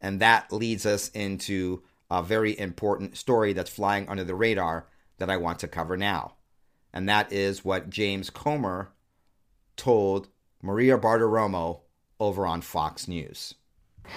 And 0.00 0.20
that 0.20 0.52
leads 0.52 0.86
us 0.86 1.08
into 1.10 1.82
a 2.10 2.22
very 2.22 2.58
important 2.58 3.16
story 3.16 3.52
that's 3.52 3.70
flying 3.70 4.08
under 4.08 4.24
the 4.24 4.34
radar 4.34 4.86
that 5.18 5.30
I 5.30 5.36
want 5.36 5.58
to 5.60 5.68
cover 5.68 5.96
now. 5.96 6.34
And 6.92 7.08
that 7.08 7.32
is 7.32 7.64
what 7.64 7.90
James 7.90 8.30
Comer 8.30 8.92
told 9.76 10.28
Maria 10.62 10.98
Bartiromo 10.98 11.80
over 12.20 12.46
on 12.46 12.60
Fox 12.60 13.08
News. 13.08 13.54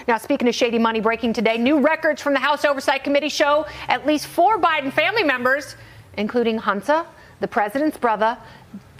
Now, 0.08 0.17
speaking 0.17 0.48
of 0.48 0.56
shady 0.56 0.79
money 0.79 1.00
breaking 1.00 1.34
today, 1.34 1.58
new 1.58 1.79
records 1.79 2.22
from 2.22 2.34
the 2.34 2.39
House 2.39 2.65
Oversight 2.65 3.03
Committee 3.03 3.29
show 3.29 3.65
at 3.88 4.06
least 4.06 4.27
four 4.27 4.60
Biden 4.60 4.91
family 4.91 5.24
members, 5.24 5.75
including 6.17 6.58
Hunter, 6.58 7.06
the 7.39 7.48
president's 7.48 7.98
brother, 7.98 8.38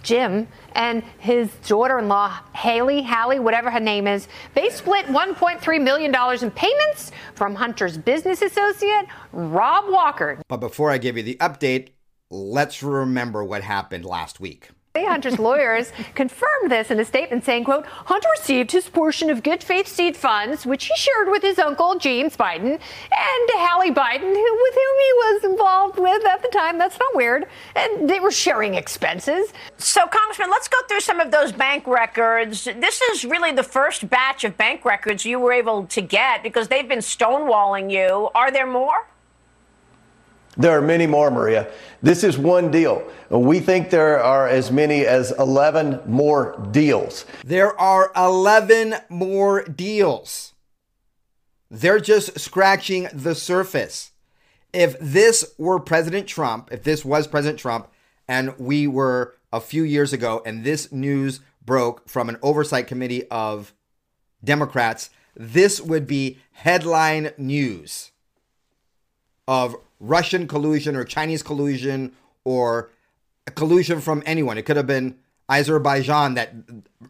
Jim, 0.02 0.48
and 0.72 1.02
his 1.18 1.50
daughter 1.66 1.98
in 1.98 2.08
law, 2.08 2.38
Haley, 2.54 3.02
Hallie, 3.02 3.40
whatever 3.40 3.70
her 3.70 3.80
name 3.80 4.06
is, 4.06 4.28
they 4.54 4.70
split 4.70 5.06
$1.3 5.06 5.82
million 5.82 6.14
in 6.42 6.50
payments 6.52 7.12
from 7.34 7.54
Hunter's 7.54 7.98
business 7.98 8.42
associate, 8.42 9.06
Rob 9.32 9.84
Walker. 9.88 10.38
But 10.48 10.58
before 10.58 10.90
I 10.90 10.98
give 10.98 11.16
you 11.16 11.22
the 11.22 11.36
update, 11.36 11.88
let's 12.30 12.82
remember 12.82 13.44
what 13.44 13.62
happened 13.62 14.04
last 14.04 14.40
week. 14.40 14.70
Hunter's 15.04 15.38
lawyers 15.38 15.92
confirmed 16.14 16.70
this 16.70 16.90
in 16.90 17.00
a 17.00 17.04
statement 17.04 17.44
saying, 17.44 17.64
quote, 17.64 17.86
Hunter 17.86 18.28
received 18.38 18.72
his 18.72 18.88
portion 18.88 19.30
of 19.30 19.42
good 19.42 19.62
faith 19.62 19.86
seed 19.86 20.16
funds, 20.16 20.66
which 20.66 20.86
he 20.86 20.96
shared 20.96 21.28
with 21.28 21.42
his 21.42 21.58
uncle, 21.58 21.98
James 21.98 22.36
Biden, 22.36 22.72
and 22.72 23.48
Hallie 23.50 23.92
Biden, 23.92 24.20
who, 24.20 24.58
with 24.62 24.74
whom 24.74 24.98
he 24.98 25.12
was 25.14 25.44
involved 25.44 25.98
with 25.98 26.24
at 26.24 26.42
the 26.42 26.48
time. 26.48 26.78
That's 26.78 26.98
not 26.98 27.14
weird. 27.14 27.46
And 27.74 28.08
they 28.08 28.20
were 28.20 28.30
sharing 28.30 28.74
expenses. 28.74 29.52
So, 29.76 30.06
Congressman, 30.06 30.50
let's 30.50 30.68
go 30.68 30.78
through 30.88 31.00
some 31.00 31.20
of 31.20 31.30
those 31.30 31.52
bank 31.52 31.86
records. 31.86 32.64
This 32.64 33.00
is 33.00 33.24
really 33.24 33.52
the 33.52 33.62
first 33.62 34.08
batch 34.08 34.44
of 34.44 34.56
bank 34.56 34.84
records 34.84 35.24
you 35.24 35.38
were 35.38 35.52
able 35.52 35.86
to 35.86 36.00
get 36.00 36.42
because 36.42 36.68
they've 36.68 36.88
been 36.88 36.98
stonewalling 36.98 37.90
you. 37.90 38.30
Are 38.34 38.50
there 38.50 38.66
more? 38.66 39.06
There 40.58 40.76
are 40.76 40.82
many 40.82 41.06
more, 41.06 41.30
Maria. 41.30 41.70
This 42.02 42.24
is 42.24 42.36
one 42.36 42.72
deal. 42.72 43.08
We 43.30 43.60
think 43.60 43.90
there 43.90 44.20
are 44.20 44.48
as 44.48 44.72
many 44.72 45.06
as 45.06 45.30
11 45.38 46.00
more 46.04 46.58
deals. 46.72 47.24
There 47.44 47.78
are 47.80 48.10
11 48.16 48.96
more 49.08 49.62
deals. 49.62 50.54
They're 51.70 52.00
just 52.00 52.40
scratching 52.40 53.08
the 53.12 53.36
surface. 53.36 54.10
If 54.72 54.98
this 54.98 55.54
were 55.58 55.78
President 55.78 56.26
Trump, 56.26 56.70
if 56.72 56.82
this 56.82 57.04
was 57.04 57.28
President 57.28 57.60
Trump, 57.60 57.88
and 58.26 58.58
we 58.58 58.88
were 58.88 59.36
a 59.52 59.60
few 59.60 59.84
years 59.84 60.12
ago, 60.12 60.42
and 60.44 60.64
this 60.64 60.90
news 60.90 61.40
broke 61.64 62.08
from 62.08 62.28
an 62.28 62.36
oversight 62.42 62.88
committee 62.88 63.28
of 63.30 63.72
Democrats, 64.42 65.10
this 65.36 65.80
would 65.80 66.08
be 66.08 66.38
headline 66.50 67.30
news 67.38 68.10
of 69.48 69.74
Russian 69.98 70.46
collusion 70.46 70.94
or 70.94 71.02
Chinese 71.04 71.42
collusion 71.42 72.12
or 72.44 72.90
a 73.46 73.50
collusion 73.50 74.00
from 74.00 74.22
anyone. 74.26 74.58
It 74.58 74.66
could 74.66 74.76
have 74.76 74.86
been 74.86 75.16
Azerbaijan 75.48 76.34
that 76.34 76.54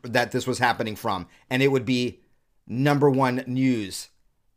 that 0.04 0.30
this 0.30 0.46
was 0.46 0.60
happening 0.60 0.96
from, 0.96 1.26
and 1.50 1.62
it 1.62 1.68
would 1.72 1.84
be 1.84 2.20
number 2.66 3.10
one 3.10 3.42
news, 3.46 4.08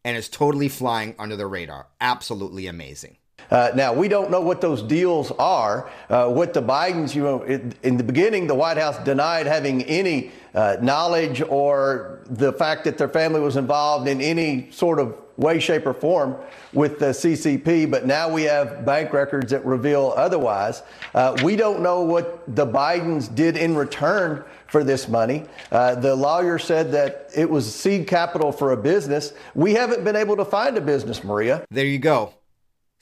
and 0.05 0.15
it's 0.15 0.29
totally 0.29 0.69
flying 0.69 1.15
under 1.17 1.35
the 1.35 1.47
radar. 1.47 1.87
Absolutely 1.99 2.67
amazing. 2.67 3.17
Uh, 3.51 3.69
now, 3.75 3.93
we 3.93 4.07
don't 4.07 4.31
know 4.31 4.39
what 4.39 4.61
those 4.61 4.81
deals 4.81 5.31
are. 5.31 5.89
Uh, 6.09 6.29
what 6.29 6.53
the 6.53 6.61
Bidens, 6.61 7.13
you 7.13 7.21
know, 7.21 7.43
in, 7.43 7.73
in, 7.83 7.97
the 7.97 8.03
beginning, 8.03 8.47
the 8.47 8.55
White 8.55 8.77
House 8.77 8.97
denied 9.03 9.45
having 9.45 9.83
any 9.83 10.31
uh, 10.55 10.77
knowledge 10.81 11.41
or 11.41 12.21
the 12.29 12.53
fact 12.53 12.85
that 12.85 12.97
their 12.97 13.09
family 13.09 13.41
was 13.41 13.57
involved 13.57 14.07
in 14.07 14.21
any 14.21 14.71
sort 14.71 14.99
of 14.99 15.17
way, 15.37 15.59
shape, 15.59 15.85
or 15.85 15.93
form 15.93 16.35
with 16.71 16.99
the 16.99 17.07
CCP, 17.07 17.89
but 17.89 18.05
now 18.05 18.29
we 18.29 18.43
have 18.43 18.85
bank 18.85 19.11
records 19.11 19.51
that 19.51 19.65
reveal 19.65 20.13
otherwise. 20.15 20.83
Uh, 21.13 21.35
we 21.43 21.55
don't 21.55 21.81
know 21.81 22.01
what 22.01 22.55
the 22.55 22.65
Bidens 22.65 23.33
did 23.33 23.57
in 23.57 23.75
return 23.75 24.43
for 24.67 24.83
this 24.83 25.09
money. 25.09 25.43
Uh, 25.71 25.95
the 25.95 26.15
lawyer 26.15 26.57
said 26.57 26.91
that 26.91 27.29
it 27.35 27.49
was 27.49 27.73
seed 27.73 28.07
capital 28.07 28.51
for 28.51 28.71
a 28.71 28.77
business. 28.77 29.33
We 29.55 29.73
haven't 29.73 30.03
been 30.03 30.15
able 30.15 30.37
to 30.37 30.45
find 30.45 30.77
a 30.77 30.81
business, 30.81 31.23
Maria. 31.23 31.65
There 31.69 31.85
you 31.85 31.99
go. 31.99 32.33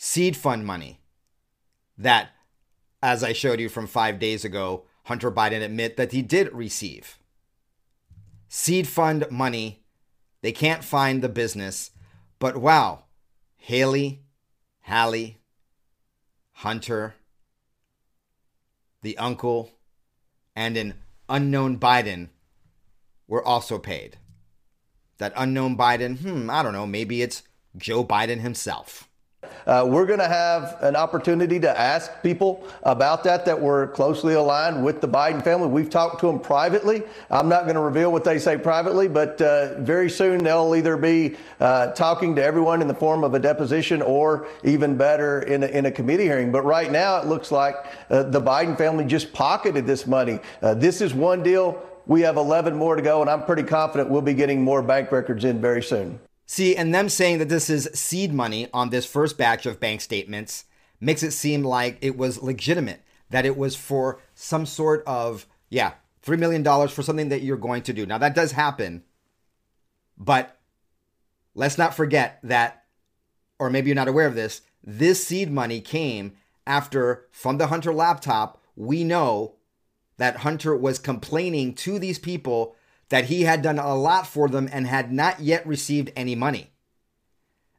Seed 0.02 0.38
fund 0.38 0.66
money. 0.66 1.02
That, 1.98 2.30
as 3.04 3.22
I 3.22 3.34
showed 3.34 3.60
you 3.60 3.68
from 3.68 3.86
five 3.86 4.18
days 4.18 4.46
ago, 4.46 4.86
Hunter 5.04 5.30
Biden 5.30 5.62
admit 5.62 5.98
that 5.98 6.14
he 6.14 6.22
did 6.22 6.54
receive. 6.54 7.20
Seed 8.48 8.88
fund 8.88 9.26
money. 9.30 9.84
They 10.42 10.54
can't 10.54 10.86
find 10.86 11.22
the 11.22 11.28
business. 11.28 11.92
But 12.40 12.56
wow, 12.56 13.04
Haley, 13.58 14.22
Hallie, 14.84 15.42
Hunter, 16.54 17.16
the 19.02 19.18
uncle, 19.18 19.72
and 20.56 20.78
an 20.78 20.94
unknown 21.28 21.78
Biden 21.78 22.30
were 23.28 23.44
also 23.46 23.78
paid. 23.78 24.18
That 25.18 25.34
unknown 25.36 25.76
Biden, 25.76 26.20
hmm, 26.20 26.50
I 26.50 26.64
don't 26.64 26.72
know, 26.72 26.88
maybe 26.88 27.22
it's 27.22 27.44
Joe 27.76 28.06
Biden 28.06 28.40
himself. 28.40 29.09
Uh, 29.70 29.86
we're 29.86 30.08
going 30.08 30.18
to 30.18 30.28
have 30.28 30.78
an 30.82 30.96
opportunity 30.96 31.60
to 31.60 31.80
ask 31.80 32.24
people 32.24 32.64
about 32.82 33.24
that 33.24 33.46
that 33.46 33.62
were 33.62 33.86
closely 33.90 34.34
aligned 34.34 34.84
with 34.84 35.00
the 35.00 35.08
Biden 35.08 35.44
family. 35.44 35.68
We've 35.68 35.92
talked 35.92 36.22
to 36.22 36.26
them 36.26 36.40
privately. 36.40 37.04
I'm 37.30 37.48
not 37.48 37.66
going 37.66 37.76
to 37.76 37.82
reveal 37.82 38.12
what 38.12 38.24
they 38.24 38.40
say 38.40 38.58
privately, 38.58 39.08
but 39.08 39.40
uh, 39.40 39.80
very 39.82 40.10
soon 40.10 40.44
they'll 40.44 40.76
either 40.76 40.98
be 40.98 41.36
uh, 41.60 41.92
talking 41.92 42.36
to 42.38 42.44
everyone 42.44 42.82
in 42.82 42.88
the 42.88 42.96
form 42.96 43.24
of 43.24 43.36
a 43.36 43.40
deposition 43.40 44.02
or 44.02 44.48
even 44.64 44.98
better 44.98 45.44
in 45.44 45.62
a, 45.62 45.68
in 45.68 45.86
a 45.86 45.92
committee 45.92 46.24
hearing. 46.24 46.52
But 46.52 46.66
right 46.66 46.92
now 46.92 47.18
it 47.18 47.28
looks 47.28 47.52
like 47.52 47.76
uh, 48.10 48.24
the 48.24 48.42
Biden 48.42 48.76
family 48.76 49.06
just 49.06 49.32
pocketed 49.34 49.86
this 49.86 50.08
money. 50.08 50.40
Uh, 50.64 50.74
this 50.74 51.00
is 51.00 51.14
one 51.14 51.44
deal. 51.44 51.80
We 52.08 52.22
have 52.22 52.38
11 52.38 52.76
more 52.76 52.96
to 52.96 53.04
go, 53.04 53.22
and 53.22 53.30
I'm 53.30 53.44
pretty 53.44 53.62
confident 53.62 54.10
we'll 54.10 54.24
be 54.24 54.34
getting 54.34 54.64
more 54.64 54.82
bank 54.82 55.12
records 55.12 55.46
in 55.46 55.62
very 55.62 55.84
soon. 55.84 56.20
See, 56.52 56.76
and 56.76 56.96
them 56.96 57.10
saying 57.10 57.38
that 57.38 57.50
this 57.50 57.70
is 57.70 57.92
seed 57.94 58.34
money 58.34 58.70
on 58.74 58.90
this 58.90 59.06
first 59.06 59.38
batch 59.38 59.68
of 59.68 59.80
bank 59.80 60.02
statements 60.02 60.66
makes 61.00 61.22
it 61.22 61.30
seem 61.30 61.64
like 61.64 62.00
it 62.02 62.18
was 62.18 62.42
legitimate, 62.42 63.04
that 63.30 63.46
it 63.46 63.56
was 63.56 63.76
for 63.76 64.20
some 64.34 64.66
sort 64.66 65.04
of, 65.06 65.46
yeah, 65.70 65.94
$3 66.26 66.40
million 66.40 66.64
for 66.88 67.04
something 67.04 67.30
that 67.30 67.44
you're 67.44 67.56
going 67.56 67.84
to 67.84 67.94
do. 67.94 68.04
Now, 68.04 68.18
that 68.18 68.34
does 68.34 68.54
happen, 68.54 69.04
but 70.18 70.58
let's 71.54 71.78
not 71.78 71.94
forget 71.94 72.40
that, 72.42 72.84
or 73.60 73.70
maybe 73.70 73.90
you're 73.90 73.96
not 73.96 74.08
aware 74.08 74.26
of 74.26 74.34
this, 74.34 74.62
this 74.84 75.24
seed 75.24 75.52
money 75.52 75.80
came 75.80 76.34
after, 76.66 77.28
from 77.30 77.60
the 77.60 77.68
Hunter 77.68 77.94
laptop, 77.94 78.60
we 78.76 79.04
know 79.04 79.54
that 80.18 80.38
Hunter 80.38 80.76
was 80.76 80.98
complaining 80.98 81.76
to 81.76 82.00
these 82.00 82.18
people 82.18 82.76
that 83.10 83.26
he 83.26 83.44
had 83.44 83.62
done 83.62 83.80
a 83.80 83.96
lot 83.96 84.28
for 84.28 84.48
them 84.48 84.70
and 84.72 84.88
had 84.88 85.12
not 85.12 85.40
yet 85.40 85.66
received 85.68 86.12
any 86.16 86.36
money. 86.36 86.72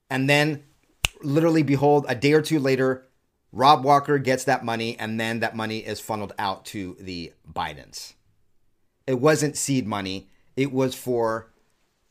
And 0.09 0.29
then, 0.29 0.65
literally, 1.23 1.63
behold, 1.63 2.05
a 2.09 2.15
day 2.15 2.33
or 2.33 2.43
two 2.43 2.59
later, 2.59 3.07
Rob 3.53 3.85
Walker 3.85 4.19
gets 4.19 4.45
that 4.45 4.65
money, 4.65 4.99
and 4.99 5.19
then 5.19 5.41
that 5.41 5.57
money 5.57 5.79
is 5.79 6.01
funneled 6.01 6.33
out 6.39 6.65
to 6.67 6.97
the 7.01 7.33
Bidens. 7.51 8.15
It 9.07 9.21
wasn't 9.21 9.57
seed 9.57 9.87
money, 9.87 10.29
it 10.57 10.73
was 10.73 10.95
for 10.95 11.51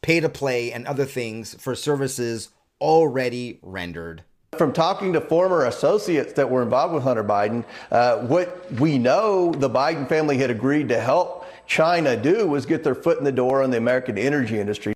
pay 0.01 0.19
to 0.19 0.29
play 0.29 0.71
and 0.71 0.87
other 0.87 1.05
things 1.05 1.55
for 1.55 1.75
services 1.75 2.49
already 2.79 3.59
rendered. 3.61 4.23
From 4.57 4.73
talking 4.73 5.13
to 5.13 5.21
former 5.21 5.65
associates 5.65 6.33
that 6.33 6.49
were 6.49 6.63
involved 6.63 6.93
with 6.93 7.03
Hunter 7.03 7.23
Biden, 7.23 7.63
uh, 7.91 8.17
what 8.17 8.71
we 8.73 8.97
know 8.97 9.51
the 9.51 9.69
Biden 9.69 10.09
family 10.09 10.37
had 10.37 10.49
agreed 10.49 10.89
to 10.89 10.99
help 10.99 11.45
China 11.67 12.17
do 12.17 12.47
was 12.47 12.65
get 12.65 12.83
their 12.83 12.95
foot 12.95 13.19
in 13.19 13.23
the 13.23 13.31
door 13.31 13.61
on 13.63 13.69
the 13.69 13.77
American 13.77 14.17
energy 14.17 14.59
industry. 14.59 14.93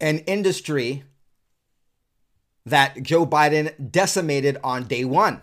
An 0.00 0.20
industry 0.20 1.04
that 2.64 3.02
Joe 3.02 3.26
Biden 3.26 3.92
decimated 3.92 4.58
on 4.64 4.84
day 4.84 5.04
one, 5.04 5.42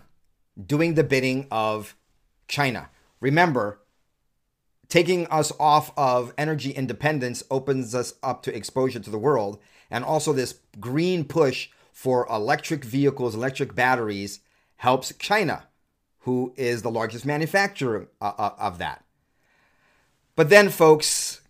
doing 0.66 0.94
the 0.94 1.04
bidding 1.04 1.46
of 1.50 1.96
China. 2.48 2.90
Remember, 3.20 3.80
taking 4.88 5.26
us 5.28 5.52
off 5.58 5.92
of 5.96 6.34
energy 6.36 6.70
independence 6.70 7.42
opens 7.50 7.94
us 7.94 8.14
up 8.22 8.42
to 8.42 8.54
exposure 8.54 9.00
to 9.00 9.10
the 9.10 9.18
world. 9.18 9.58
And 9.90 10.04
also, 10.04 10.32
this 10.32 10.58
green 10.80 11.24
push 11.24 11.68
for 11.94 12.26
electric 12.28 12.84
vehicles, 12.84 13.36
electric 13.36 13.74
batteries, 13.74 14.40
helps 14.78 15.14
China, 15.18 15.68
who 16.18 16.52
is 16.56 16.82
the 16.82 16.90
largest 16.90 17.24
manufacturer 17.24 18.08
uh, 18.20 18.32
uh, 18.36 18.50
of 18.58 18.78
that. 18.78 19.04
But 20.34 20.50
then, 20.50 20.70
folks, 20.70 21.40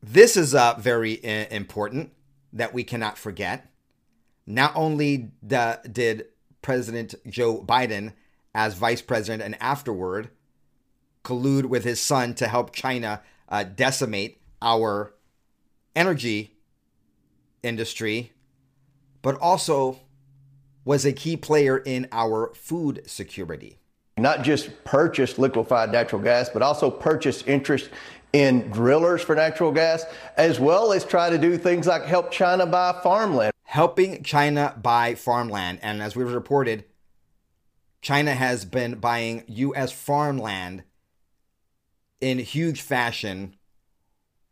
this 0.00 0.36
is 0.36 0.54
uh, 0.54 0.76
very 0.78 1.22
uh, 1.24 1.48
important 1.50 2.12
that 2.52 2.72
we 2.72 2.84
cannot 2.84 3.18
forget. 3.18 3.66
Not 4.46 4.72
only 4.76 5.32
did 5.44 6.26
President 6.62 7.16
Joe 7.28 7.60
Biden, 7.60 8.12
as 8.54 8.74
vice 8.74 9.02
president 9.02 9.42
and 9.42 9.60
afterward, 9.60 10.30
collude 11.24 11.66
with 11.66 11.82
his 11.82 12.00
son 12.00 12.34
to 12.34 12.46
help 12.46 12.72
China 12.72 13.20
uh, 13.48 13.64
decimate 13.64 14.40
our 14.62 15.12
energy 15.96 16.56
industry, 17.64 18.32
but 19.22 19.36
also 19.40 19.98
was 20.84 21.04
a 21.04 21.12
key 21.12 21.36
player 21.36 21.78
in 21.78 22.08
our 22.12 22.52
food 22.54 23.02
security 23.06 23.80
not 24.20 24.42
just 24.42 24.84
purchase 24.84 25.38
liquefied 25.38 25.90
natural 25.90 26.20
gas, 26.20 26.48
but 26.50 26.62
also 26.62 26.90
purchase 26.90 27.42
interest 27.42 27.90
in 28.32 28.70
drillers 28.70 29.22
for 29.22 29.34
natural 29.34 29.72
gas, 29.72 30.04
as 30.36 30.60
well 30.60 30.92
as 30.92 31.04
try 31.04 31.30
to 31.30 31.38
do 31.38 31.56
things 31.56 31.86
like 31.86 32.04
help 32.04 32.30
China 32.30 32.66
buy 32.66 32.92
farmland. 33.02 33.52
Helping 33.64 34.22
China 34.22 34.76
buy 34.80 35.14
farmland. 35.14 35.78
And 35.82 36.02
as 36.02 36.14
we've 36.14 36.32
reported, 36.32 36.84
China 38.02 38.34
has 38.34 38.64
been 38.64 38.96
buying 38.96 39.44
U.S. 39.46 39.92
farmland 39.92 40.84
in 42.20 42.38
huge 42.38 42.80
fashion 42.80 43.56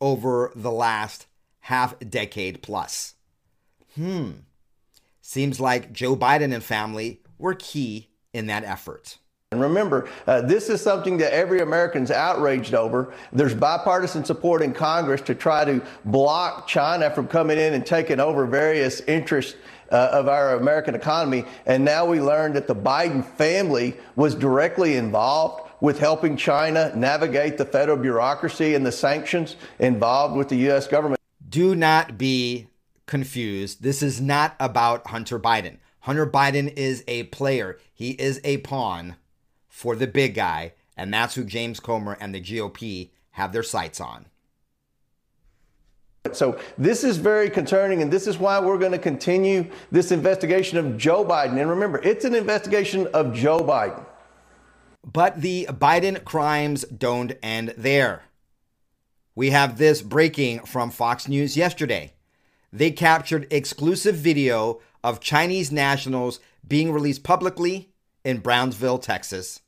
over 0.01 0.53
the 0.55 0.71
last 0.71 1.27
half 1.61 1.99
decade 1.99 2.63
plus. 2.63 3.15
Hmm. 3.95 4.31
Seems 5.29 5.61
like 5.61 5.93
Joe 5.93 6.17
Biden 6.17 6.55
and 6.55 6.65
family 6.65 7.21
were 7.37 7.53
key 7.53 8.09
in 8.33 8.47
that 8.47 8.65
effort. 8.65 9.19
And 9.53 9.61
remember, 9.61 10.09
uh, 10.27 10.41
this 10.41 10.71
is 10.71 10.81
something 10.81 11.19
that 11.19 11.35
every 11.35 11.61
American's 11.61 12.11
outraged 12.11 12.73
over. 12.73 13.13
There's 13.31 13.53
bipartisan 13.53 14.25
support 14.25 14.63
in 14.63 14.73
Congress 14.73 15.21
to 15.21 15.35
try 15.35 15.67
to 15.67 15.83
block 16.07 16.67
China 16.67 17.11
from 17.11 17.29
coming 17.29 17.59
in 17.59 17.75
and 17.75 17.85
taking 17.85 18.21
over 18.21 18.47
various 18.47 19.03
interests 19.03 19.57
uh, 19.93 20.09
of 20.13 20.29
our 20.29 20.57
American 20.57 20.95
economy. 20.95 21.45
And 21.67 21.85
now 21.85 22.07
we 22.07 22.23
learned 22.23 22.57
that 22.57 22.67
the 22.67 22.75
Biden 22.75 23.23
family 23.23 23.99
was 24.17 24.35
directly 24.35 24.97
involved 24.97 25.69
with 25.83 25.99
helping 25.99 26.39
China 26.39 26.91
navigate 26.97 27.59
the 27.59 27.67
federal 27.67 27.99
bureaucracy 27.99 28.75
and 28.75 28.87
the 28.87 28.93
sanctions 28.93 29.57
involved 29.79 30.37
with 30.37 30.49
the 30.49 30.57
U.S. 30.57 30.87
government. 30.87 31.21
Do 31.51 31.77
not 31.77 32.17
be 32.17 32.69
confused. 33.09 33.83
This 33.83 34.03
is 34.03 34.21
not 34.21 34.55
about 34.61 35.09
Hunter 35.09 35.41
Biden. 35.41 35.79
Hunter 36.01 36.27
Biden 36.27 36.73
is 36.77 37.03
a 37.09 37.25
player, 37.25 37.79
he 37.93 38.11
is 38.13 38.41
a 38.45 38.59
pawn 38.59 39.17
for 39.69 39.97
the 39.97 40.07
big 40.07 40.35
guy, 40.35 40.75
and 40.97 41.13
that's 41.13 41.35
who 41.35 41.45
James 41.45 41.81
Comer 41.81 42.17
and 42.21 42.33
the 42.35 42.41
GOP 42.41 43.11
have 43.33 43.53
their 43.53 43.65
sights 43.65 44.01
on. 44.01 44.27
So 46.33 46.59
this 46.77 47.05
is 47.05 47.17
very 47.17 47.51
concerning, 47.51 48.03
and 48.03 48.13
this 48.13 48.27
is 48.27 48.39
why 48.39 48.59
we're 48.61 48.79
going 48.79 48.93
to 48.93 48.99
continue 48.99 49.67
this 49.91 50.13
investigation 50.13 50.79
of 50.79 50.97
Joe 50.97 51.25
Biden. 51.25 51.61
And 51.61 51.71
remember, 51.71 51.99
it's 52.03 52.25
an 52.25 52.35
investigation 52.35 53.07
of 53.09 53.33
Joe 53.33 53.61
Biden. 53.61 54.05
But 55.11 55.41
the 55.41 55.67
Biden 55.71 56.23
crimes 56.25 56.85
don't 56.85 57.33
end 57.43 57.75
there. 57.77 58.25
We 59.35 59.51
have 59.51 59.79
this 59.79 60.03
breaking 60.03 60.61
from 60.61 60.91
Fox 60.91 61.29
News 61.29 61.57
yesterday. 61.57 62.13
They 62.73 62.91
captured 62.91 63.47
exclusive 63.51 64.17
video 64.17 64.81
of 65.03 65.21
Chinese 65.21 65.73
nationals 65.73 66.41
being 66.67 66.93
released 66.93 67.23
publicly 67.23 67.91
in 68.25 68.39
Brownsville, 68.39 68.99
Texas. 68.99 69.61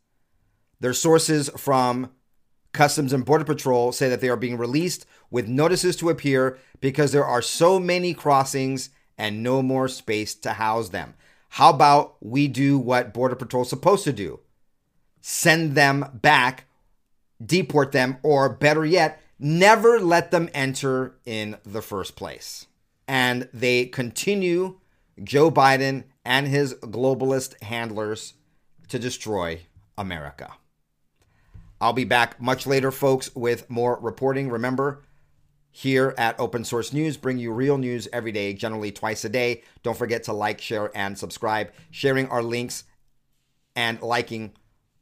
Their 0.80 0.92
sources 0.92 1.48
from 1.56 2.10
Customs 2.72 3.12
and 3.12 3.24
Border 3.24 3.44
Patrol 3.44 3.92
say 3.92 4.08
that 4.08 4.20
they 4.20 4.28
are 4.28 4.36
being 4.36 4.58
released 4.58 5.06
with 5.30 5.48
notices 5.48 5.96
to 5.96 6.08
appear 6.08 6.58
because 6.80 7.12
there 7.12 7.24
are 7.24 7.42
so 7.42 7.80
many 7.80 8.14
crossings 8.14 8.90
and 9.18 9.42
no 9.42 9.62
more 9.62 9.88
space 9.88 10.34
to 10.34 10.52
house 10.54 10.90
them. 10.90 11.14
How 11.50 11.70
about 11.70 12.16
we 12.20 12.48
do 12.48 12.78
what 12.78 13.12
Border 13.12 13.34
Patrol 13.34 13.62
is 13.62 13.68
supposed 13.68 14.04
to 14.04 14.12
do? 14.12 14.40
Send 15.20 15.74
them 15.74 16.06
back, 16.14 16.64
deport 17.44 17.92
them, 17.92 18.18
or 18.22 18.48
better 18.48 18.84
yet, 18.84 19.20
never 19.38 19.98
let 19.98 20.30
them 20.30 20.48
enter 20.54 21.16
in 21.26 21.56
the 21.64 21.82
first 21.82 22.14
place. 22.14 22.66
And 23.12 23.48
they 23.52 23.86
continue, 23.86 24.78
Joe 25.20 25.50
Biden 25.50 26.04
and 26.24 26.46
his 26.46 26.74
globalist 26.74 27.60
handlers, 27.60 28.34
to 28.86 29.00
destroy 29.00 29.62
America. 29.98 30.52
I'll 31.80 31.92
be 31.92 32.04
back 32.04 32.40
much 32.40 32.68
later, 32.68 32.92
folks, 32.92 33.34
with 33.34 33.68
more 33.68 33.98
reporting. 34.00 34.48
Remember, 34.48 35.02
here 35.72 36.14
at 36.16 36.38
Open 36.38 36.64
Source 36.64 36.92
News, 36.92 37.16
bring 37.16 37.38
you 37.38 37.52
real 37.52 37.78
news 37.78 38.06
every 38.12 38.30
day, 38.30 38.52
generally 38.52 38.92
twice 38.92 39.24
a 39.24 39.28
day. 39.28 39.64
Don't 39.82 39.98
forget 39.98 40.22
to 40.24 40.32
like, 40.32 40.60
share, 40.60 40.96
and 40.96 41.18
subscribe. 41.18 41.72
Sharing 41.90 42.28
our 42.28 42.44
links 42.44 42.84
and 43.74 44.00
liking 44.00 44.52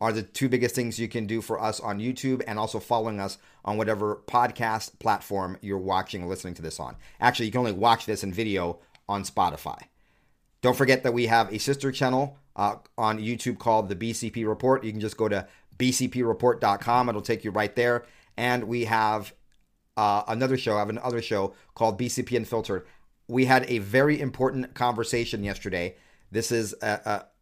are 0.01 0.13
the 0.13 0.23
two 0.23 0.49
biggest 0.49 0.75
things 0.75 0.99
you 0.99 1.09
can 1.09 1.27
do 1.27 1.41
for 1.41 1.61
us 1.61 1.81
on 1.81 1.99
YouTube 1.99 2.43
and 2.47 2.59
also 2.59 2.79
following 2.79 3.19
us 3.19 3.39
on 3.65 3.77
whatever 3.77 4.23
podcast 4.27 4.99
platform 4.99 5.59
you're 5.61 5.79
watching 5.79 6.23
or 6.23 6.29
listening 6.29 6.55
to 6.55 6.63
this 6.63 6.79
on. 6.79 6.97
Actually, 7.21 7.47
you 7.47 7.53
can 7.53 7.61
only 7.61 7.73
watch 7.73 8.07
this 8.07 8.23
in 8.23 8.33
video 8.33 8.79
on 9.09 9.25
Spotify. 9.25 9.81
Don't 10.61 10.77
forget 10.77 11.03
that 11.03 11.13
we 11.13 11.27
have 11.27 11.53
a 11.53 11.59
sister 11.59 11.91
channel 11.91 12.39
uh, 12.57 12.77
on 12.97 13.19
YouTube 13.19 13.59
called 13.59 13.89
the 13.89 13.97
BCP 13.97 14.47
Report. 14.47 14.85
You 14.85 14.93
can 14.93 15.01
just 15.01 15.17
go 15.17 15.29
to 15.29 15.47
bcpreport.com. 15.79 17.09
It'll 17.09 17.21
take 17.21 17.45
you 17.45 17.51
right 17.51 17.75
there. 17.75 18.05
And 18.37 18.65
we 18.65 18.85
have 18.85 19.33
uh, 19.97 20.23
another 20.29 20.57
show. 20.57 20.77
I 20.77 20.81
have 20.81 20.91
another 20.91 21.23
show 21.23 21.55
called 21.75 21.99
BCP 21.99 22.37
Unfiltered. 22.37 22.87
We 23.29 23.45
had 23.45 23.69
a 23.69 23.79
very 23.79 24.21
important 24.21 24.75
conversation 24.75 25.45
yesterday. 25.45 25.97
This 26.31 26.51
is 26.53 26.75
a, 26.83 26.87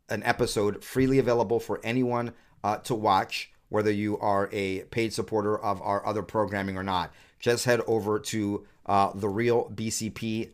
a, 0.09 0.13
an 0.13 0.23
episode 0.23 0.83
freely 0.85 1.19
available 1.19 1.61
for 1.61 1.81
anyone 1.83 2.33
uh, 2.65 2.79
to 2.79 2.95
watch, 2.95 3.51
whether 3.69 3.91
you 3.91 4.19
are 4.19 4.49
a 4.53 4.81
paid 4.85 5.13
supporter 5.13 5.59
of 5.59 5.83
our 5.83 6.07
other 6.07 6.23
programming 6.23 6.77
or 6.77 6.83
not. 6.83 7.13
Just 7.39 7.65
head 7.65 7.81
over 7.87 8.19
to 8.19 8.67
uh, 8.87 9.13
therealbcp.com 9.13 10.49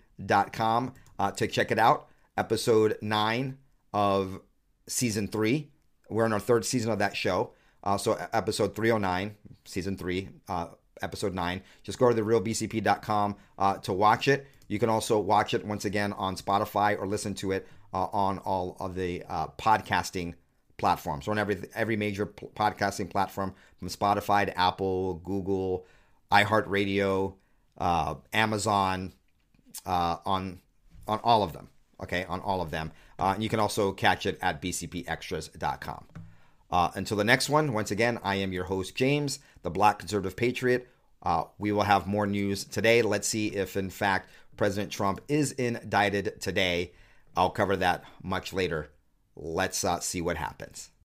uh, 1.18 1.30
to 1.32 1.46
check 1.46 1.70
it 1.70 1.78
out. 1.78 2.08
Episode 2.36 2.98
9 3.00 3.58
of 3.92 4.40
season 4.86 5.28
3. 5.28 5.68
We're 6.08 6.26
in 6.26 6.32
our 6.32 6.40
third 6.40 6.64
season 6.64 6.90
of 6.90 6.98
that 6.98 7.16
show. 7.16 7.52
Uh, 7.84 7.96
so 7.96 8.18
episode 8.32 8.74
309, 8.74 9.34
season 9.64 9.96
3, 9.96 10.28
uh, 10.48 10.66
episode 11.00 11.34
9. 11.34 11.62
Just 11.82 11.98
go 11.98 12.12
to 12.12 12.22
therealbcp.com 12.22 13.36
uh, 13.58 13.76
to 13.78 13.92
watch 13.92 14.28
it. 14.28 14.46
You 14.68 14.78
can 14.78 14.88
also 14.88 15.18
watch 15.18 15.52
it 15.52 15.64
once 15.66 15.84
again 15.84 16.12
on 16.12 16.36
Spotify 16.36 16.98
or 16.98 17.06
listen 17.06 17.34
to 17.34 17.52
it 17.52 17.66
uh, 17.92 18.06
on 18.12 18.38
all 18.38 18.76
of 18.80 18.94
the 18.94 19.24
uh, 19.28 19.48
podcasting 19.58 20.34
platforms. 20.76 21.26
So 21.26 21.32
on 21.32 21.38
every 21.38 21.62
every 21.74 21.96
major 21.96 22.26
podcasting 22.26 23.10
platform, 23.10 23.54
from 23.78 23.88
Spotify 23.88 24.46
to 24.46 24.58
Apple, 24.58 25.14
Google, 25.24 25.86
iHeartRadio, 26.30 27.34
uh, 27.78 28.14
Amazon, 28.32 29.12
uh, 29.86 30.16
on 30.24 30.60
on 31.06 31.20
all 31.24 31.42
of 31.42 31.52
them. 31.52 31.68
Okay, 32.02 32.24
on 32.24 32.40
all 32.40 32.60
of 32.60 32.70
them. 32.70 32.92
Uh, 33.18 33.32
and 33.34 33.42
you 33.42 33.48
can 33.48 33.60
also 33.60 33.92
catch 33.92 34.26
it 34.26 34.38
at 34.42 34.60
bcpextras.com. 34.60 36.06
Uh, 36.70 36.90
until 36.94 37.16
the 37.16 37.24
next 37.24 37.48
one, 37.48 37.72
once 37.72 37.90
again, 37.90 38.18
I 38.24 38.36
am 38.36 38.52
your 38.52 38.64
host, 38.64 38.96
James, 38.96 39.38
the 39.62 39.70
Black 39.70 39.98
Conservative 39.98 40.36
Patriot. 40.36 40.88
Uh, 41.22 41.44
we 41.58 41.70
will 41.70 41.82
have 41.82 42.06
more 42.06 42.26
news 42.26 42.64
today. 42.64 43.02
Let's 43.02 43.28
see 43.28 43.48
if, 43.48 43.76
in 43.76 43.90
fact, 43.90 44.30
President 44.56 44.90
Trump 44.90 45.20
is 45.28 45.52
indicted 45.52 46.40
today. 46.40 46.92
I'll 47.36 47.50
cover 47.50 47.76
that 47.76 48.04
much 48.22 48.52
later. 48.52 48.90
Let's 49.36 49.82
uh, 49.84 50.00
see 50.00 50.20
what 50.20 50.36
happens. 50.36 50.92